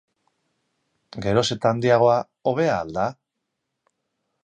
[1.27, 2.17] Geroz eta handiagoa,
[2.53, 3.09] hobea al da?